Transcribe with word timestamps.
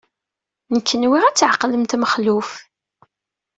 Nekk 0.73 0.89
nwiɣ 1.01 1.23
ad 1.25 1.35
tɛeqlemt 1.37 1.97
Mexluf. 1.97 2.51